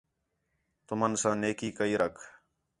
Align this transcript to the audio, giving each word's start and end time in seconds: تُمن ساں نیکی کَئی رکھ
تُمن 0.87 1.11
ساں 1.21 1.35
نیکی 1.41 1.69
کَئی 1.77 1.93
رکھ 2.01 2.21